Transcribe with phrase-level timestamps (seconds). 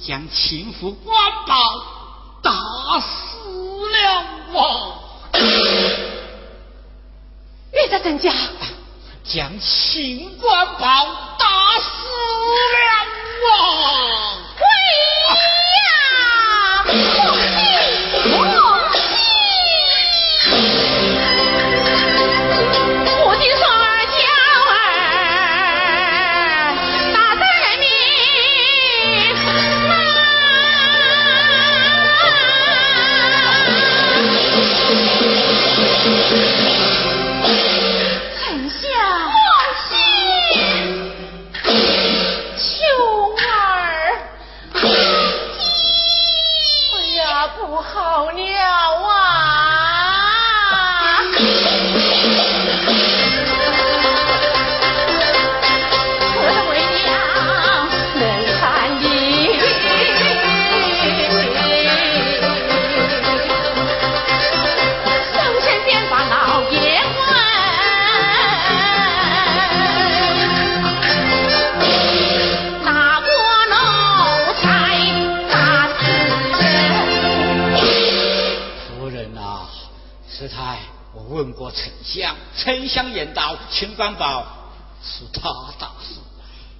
[0.00, 1.56] 将情妇官保
[2.42, 2.52] 打
[3.00, 3.38] 死
[3.90, 3.98] 了
[4.60, 5.00] 啊！
[7.72, 8.32] 岳大人家
[9.24, 10.86] 将秦官宝
[11.38, 12.08] 打死
[12.74, 14.43] 了
[81.14, 81.70] 我问过！
[81.70, 84.44] 丞相丞相言道：“秦官宝
[85.02, 86.20] 是他打死。”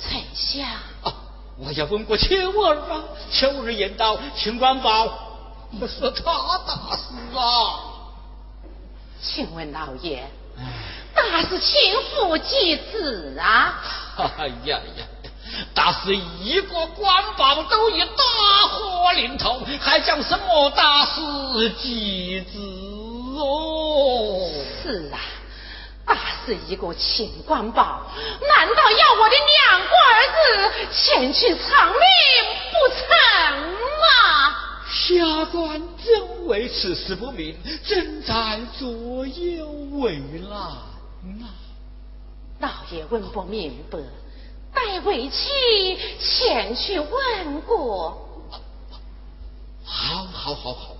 [0.00, 0.68] 丞相
[1.04, 1.14] 啊，
[1.58, 3.04] 我也问过秋儿啊。
[3.30, 5.06] 秋儿言道：“秦官宝
[5.80, 7.94] 是他打死啊。”
[9.22, 10.28] 请问老爷，
[11.14, 11.74] 打死秦
[12.14, 13.80] 父几子啊？
[14.38, 15.06] 哎呀呀，
[15.74, 22.58] 打死一个官宝都已大祸临头，还讲什么大事几子
[23.38, 24.50] 哦？
[24.82, 25.18] 是啊。
[26.04, 26.14] 打
[26.44, 28.02] 死一个秦官宝，
[28.40, 30.38] 难道要我的两个儿子
[30.92, 31.98] 前去偿命
[32.70, 33.00] 不成
[34.00, 34.54] 吗？
[34.88, 39.68] 下官真为此事不明，正在左右
[39.98, 40.48] 为难
[41.40, 41.48] 呐！
[42.60, 43.98] 老爷问不明白，
[44.76, 48.22] 待为妻前去问过。
[49.84, 50.96] 好，好，好，好！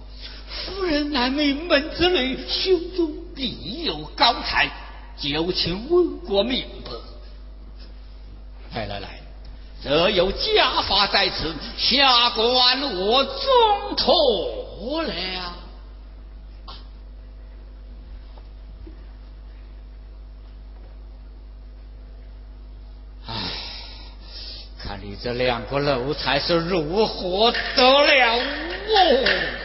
[0.48, 4.68] 夫人乃名门之女，胸中必有高才。
[5.18, 6.90] 就请问过明白。
[8.74, 9.20] 来来来，
[9.82, 15.12] 这有家法在此，下官我遵妥了。
[23.26, 23.34] 唉，
[24.78, 28.36] 看你这两个奴才是如何得了
[28.88, 29.55] 我？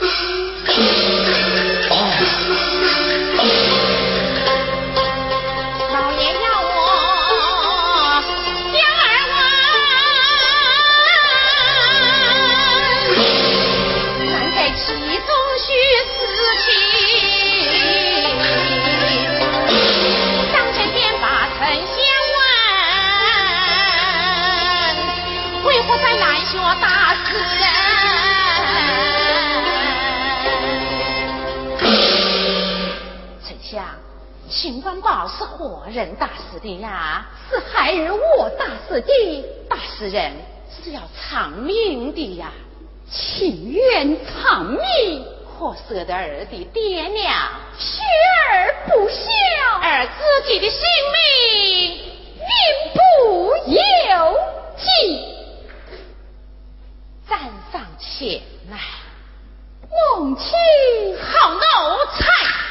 [35.02, 37.26] 宝是何人打死的呀？
[37.50, 39.46] 是孩儿我打死的。
[39.70, 40.32] 打死人
[40.70, 42.52] 是要偿命的呀，
[43.10, 45.26] 情愿偿命，
[45.60, 47.34] 可舍得儿的爹娘
[47.78, 48.02] 血
[48.52, 49.20] 儿不孝，
[49.82, 50.80] 儿自己的性
[51.14, 51.98] 命
[52.38, 52.48] 命
[52.94, 54.38] 不由
[54.78, 54.84] 己。
[57.28, 57.40] 暂
[57.72, 58.78] 上前来，
[59.90, 60.44] 梦妻
[61.22, 61.60] 好奴
[62.18, 62.71] 才。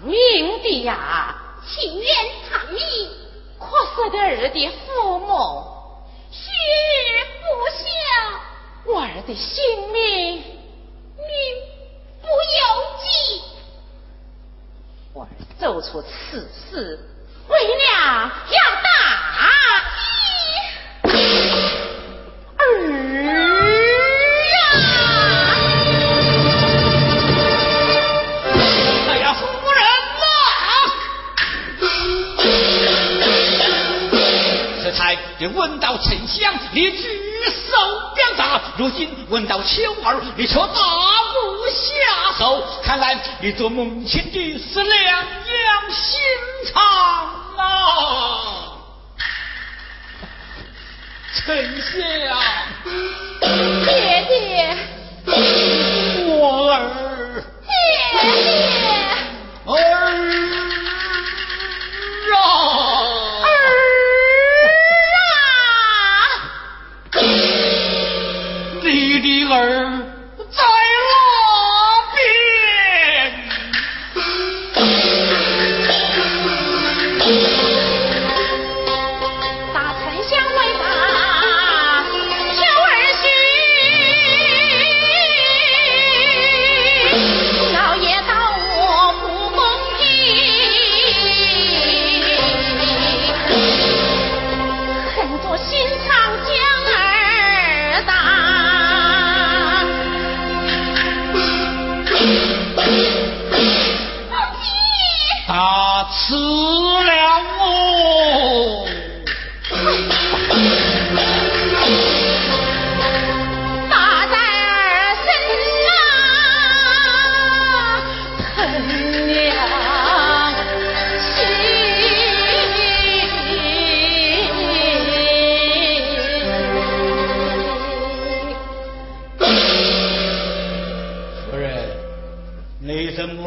[0.00, 1.34] 偿命的呀，
[1.66, 2.14] 情愿
[2.48, 2.80] 偿命，
[3.58, 5.64] 可舍得儿的父母，
[6.30, 6.50] 血
[7.42, 7.44] 不
[7.76, 10.44] 孝，我儿的性命，命
[12.22, 12.32] 不由
[13.02, 13.42] 己。
[15.12, 16.98] 我儿做出此事，
[17.48, 18.30] 为娘
[35.40, 37.72] 你闻到沉香，你举手
[38.14, 42.62] 表达；如今闻到秋儿，你却大不下手。
[42.84, 45.24] 看来你做母亲的是两样
[45.90, 46.20] 心
[46.70, 46.82] 肠
[47.56, 47.64] 啊！
[51.34, 51.90] 沉香，
[53.86, 54.76] 爹爹，
[56.36, 56.76] 我儿，
[57.66, 57.72] 爹
[58.30, 58.44] 爹，
[59.64, 59.74] 儿
[62.36, 62.89] 啊！
[69.52, 70.09] 儿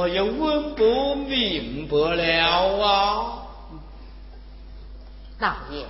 [0.04, 2.24] 你怎么又问不明白了
[2.86, 3.48] 啊？
[5.40, 5.86] 老爷，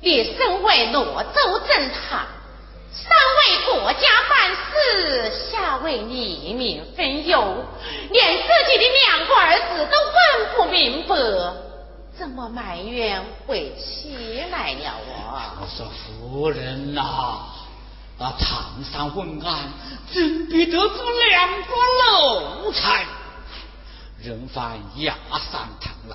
[0.00, 2.26] 你身为罗州镇堂，
[2.92, 7.64] 上为国家办事，下为黎民分忧，
[8.10, 10.20] 连自己的两个儿子都问
[10.56, 11.16] 不明白，
[12.16, 14.88] 怎么埋怨为妻来了
[15.32, 15.56] 啊？
[15.60, 17.48] 我说夫人呐、啊，
[18.22, 19.72] 那长上问案，
[20.12, 20.94] 怎比得出
[21.30, 21.68] 两个
[22.60, 23.06] 奴才？
[24.22, 26.14] 人犯押上堂来，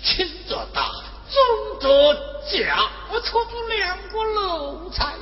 [0.00, 0.92] 轻则打，
[1.28, 2.14] 重则
[2.52, 5.12] 嫁，我出出两个奴才，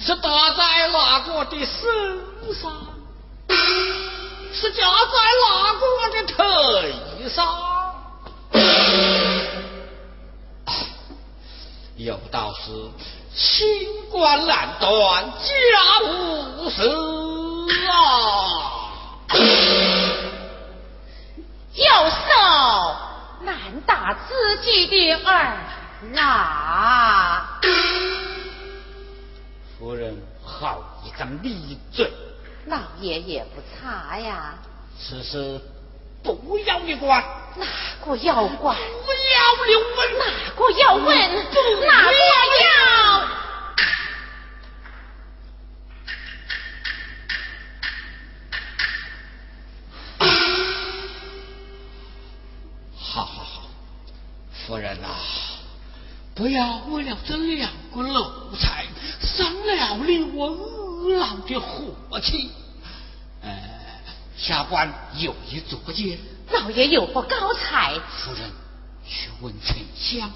[0.00, 2.72] 是打在哪个的身上？
[4.54, 6.94] 是加在哪个的腿
[7.28, 7.42] 上？
[11.96, 12.70] 有道是
[13.34, 16.82] 清官难断家务事
[17.88, 17.96] 啊！
[21.74, 22.26] 右手
[23.40, 25.56] 难打自己的儿
[26.16, 27.58] 啊！
[29.78, 32.12] 夫人好一张利嘴，
[32.66, 34.54] 老爷也不差呀，
[35.00, 35.58] 此事
[36.22, 37.24] 不要你管，
[37.56, 37.66] 哪
[38.04, 38.76] 个要管？
[38.76, 40.24] 不要你问，哪
[40.54, 41.06] 个要问？
[41.06, 42.41] 哪个要？
[56.42, 58.84] 不要为了这两个奴才
[59.20, 62.50] 伤了你我二老的和气。
[63.42, 63.48] 呃，
[64.36, 66.18] 下官有意作结，
[66.50, 67.94] 老爷有不高才？
[67.94, 68.50] 夫人
[69.06, 70.32] 去问丞相，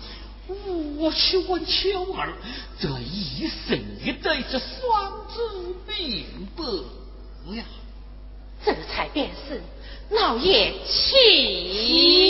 [0.96, 2.34] 我去问秋儿，
[2.78, 7.64] 这一生一对这双子明白呀。
[8.64, 9.60] 这才便是
[10.10, 12.25] 老爷请。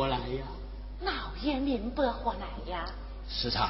[0.00, 0.46] 白何来呀？
[1.02, 2.86] 老爷明白何来呀？
[3.28, 3.68] 师太，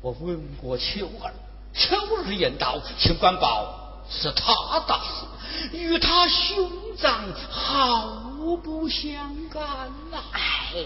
[0.00, 1.32] 我问过秋儿，
[1.72, 9.62] 秋儿言道，秦官宝是他大事，与他兄长毫不相干
[10.10, 10.18] 呐。
[10.32, 10.84] 哎，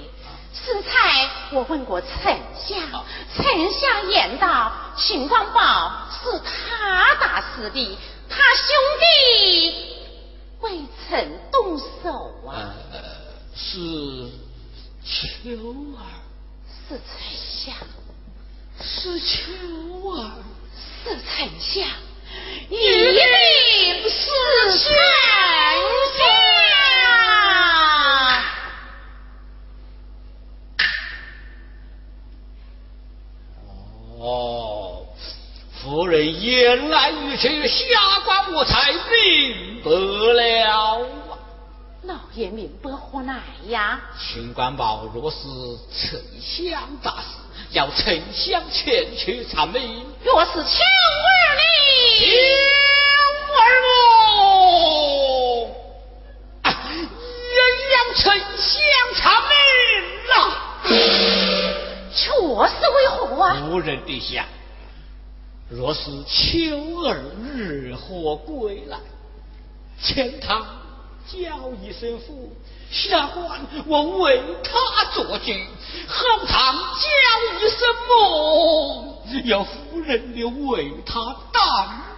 [0.52, 2.78] 师太，我问过丞相，
[3.34, 9.96] 丞相言道，秦官宝是他打死的，他兄弟
[10.60, 12.74] 未曾动手啊。
[12.92, 13.00] 呃，
[13.54, 14.30] 是
[15.04, 15.58] 秋
[15.96, 16.00] 儿，
[16.88, 17.02] 是丞
[17.36, 17.74] 相，
[18.80, 19.52] 是秋
[20.10, 20.42] 儿。
[21.04, 21.84] 是丞相，
[22.70, 24.86] 一定是丞相。
[34.20, 35.04] 哦，
[35.82, 41.08] 夫人言来语去，下官我才明白了
[42.32, 42.34] 啊。
[42.34, 44.00] 老爷明白何来呀？
[44.18, 45.38] 秦官宝若是
[45.94, 47.26] 丞相大事，
[47.72, 50.04] 要丞相前去查明。
[50.24, 50.70] 若是秋儿秋
[51.58, 52.24] 你，
[53.54, 55.70] 儿我，
[56.64, 57.58] 也
[57.92, 58.24] 要丞
[58.56, 58.80] 相
[59.16, 59.52] 查明
[60.28, 60.32] 呐。
[62.14, 63.44] 确实为何啊？
[63.68, 64.46] 无人陛下，
[65.68, 67.22] 若是秋儿
[67.54, 68.98] 日何归来，
[70.02, 70.66] 前堂
[71.26, 72.52] 叫一声父，
[72.90, 75.52] 下官我为他做主；
[76.08, 77.06] 后堂叫
[77.58, 81.62] 一声母，要夫人你为他担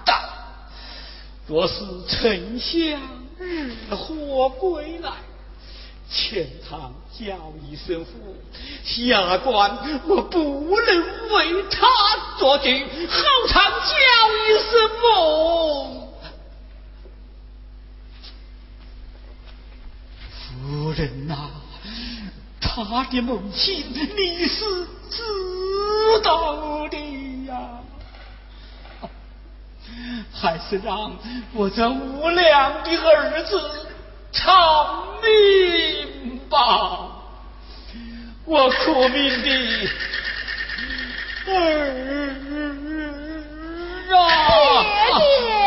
[0.05, 0.21] 当。
[1.47, 1.75] 若是
[2.09, 3.01] 丞相
[3.39, 5.13] 日后归来，
[6.11, 7.25] 前堂叫
[7.69, 8.37] 一声父，
[8.85, 11.87] 下官我不能为他
[12.39, 13.95] 做主；后堂叫
[14.33, 16.04] 一声母。
[20.67, 21.51] 夫人呐、
[22.59, 24.65] 他的母亲你是
[25.11, 25.23] 知
[26.23, 26.97] 道的
[27.47, 27.81] 呀，
[30.33, 31.13] 还是让
[31.53, 33.61] 我这无良的儿子
[34.33, 37.11] 偿命吧，
[38.47, 39.51] 我苦命的
[41.47, 42.35] 儿
[44.17, 45.64] 啊！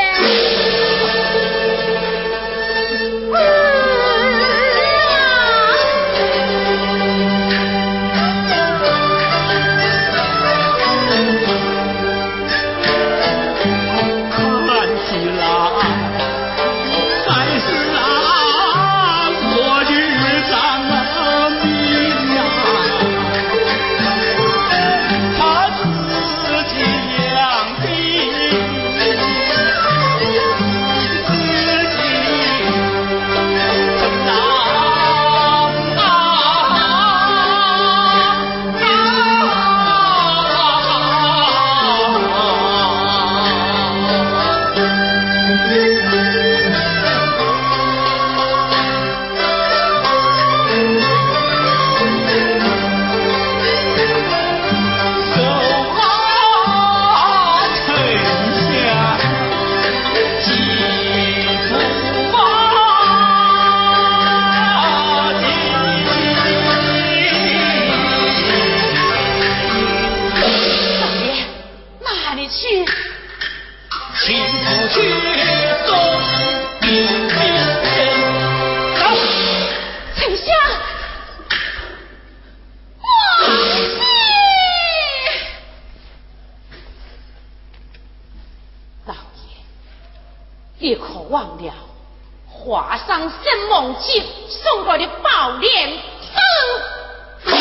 [93.98, 95.89] 生猛击送过的宝莲
[96.34, 97.51] 灯？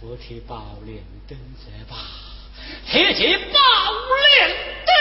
[0.00, 1.96] 不提宝莲灯这把，
[2.90, 3.58] 提起宝
[4.32, 4.50] 莲
[4.86, 4.92] 灯，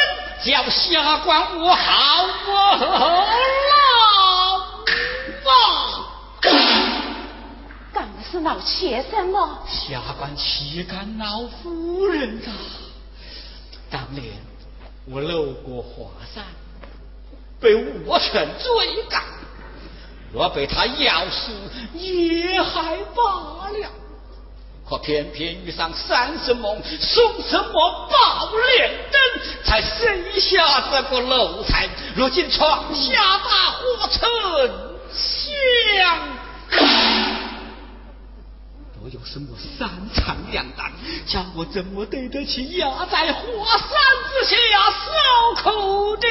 [0.46, 3.76] 叫下官我好我老
[5.50, 5.60] 啊！
[8.32, 9.60] 是老妾什么？
[9.68, 12.50] 下官岂敢老夫人啊！
[13.92, 14.34] 当年
[15.06, 16.44] 我路过华山，
[17.64, 17.74] 被
[18.06, 19.24] 我犬追赶，
[20.34, 21.54] 若被他咬死
[21.94, 23.90] 也还罢了。
[24.88, 29.22] 可偏偏遇上三生梦送什么宝莲灯，
[29.64, 31.88] 才生下这个奴才。
[32.16, 34.30] 如今闯下大火城，
[38.94, 40.92] 都有什么三长两短，
[41.26, 43.88] 叫我怎么对得起压在火山
[44.30, 44.54] 之下
[44.92, 46.28] 受苦的？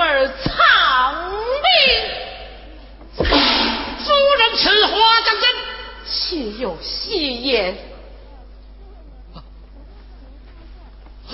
[0.00, 3.24] 儿藏兵。
[4.04, 4.92] 主人此话
[5.26, 5.44] 当真？
[6.06, 7.78] 岂有戏言？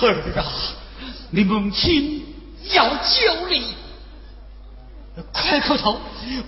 [0.03, 0.45] 儿啊，
[1.31, 2.23] 你母亲
[2.75, 3.75] 要救你，
[5.33, 5.99] 快叩头，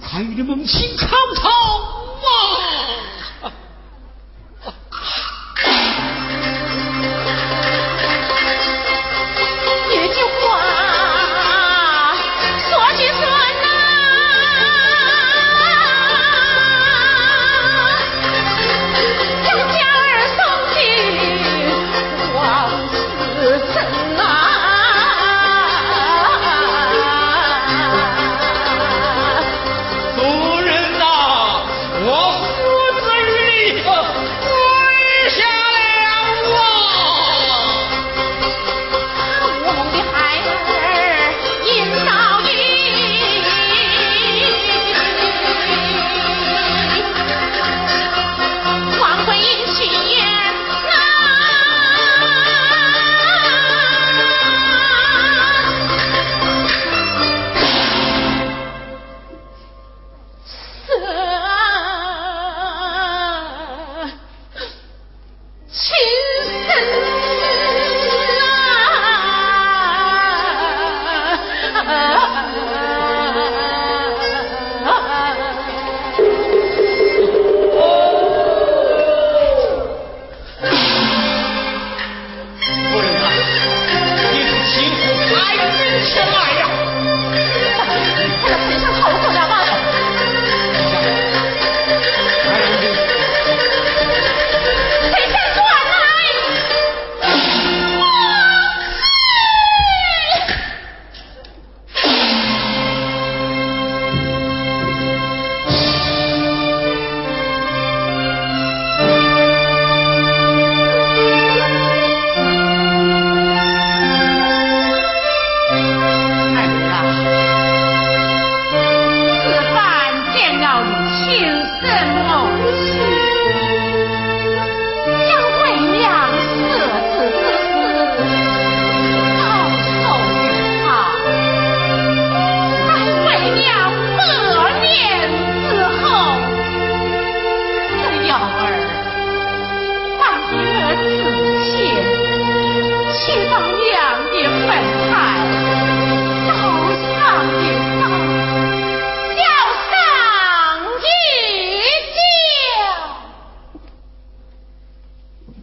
[0.03, 2.68] 快与你母亲叩头啊！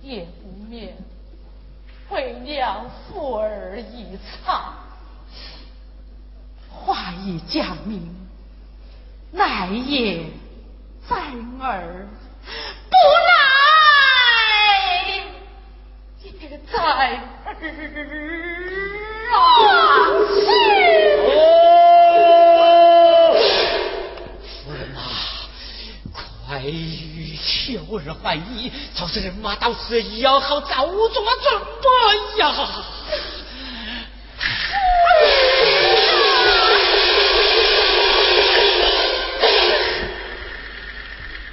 [0.05, 0.95] 也不免
[2.11, 4.15] 为娘妇儿一
[4.45, 4.75] 场。
[6.69, 8.15] 话已讲明，
[9.31, 10.29] 来也
[11.09, 11.15] 在
[11.59, 12.07] 儿，
[12.87, 14.93] 不来
[16.21, 16.31] 也
[16.71, 16.77] 在
[17.71, 17.97] 儿
[19.33, 19.35] 啊！
[24.63, 24.79] 夫人
[27.73, 32.53] 呐，快与秋儿会意，曹氏人马到时要好早做准备呀！